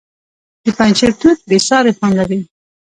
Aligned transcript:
د 0.63 0.65
پنجشیر 0.77 1.11
توت 1.19 1.39
بې 1.49 1.57
ساري 1.67 1.91
خوند 1.97 2.13
لري. 2.19 2.39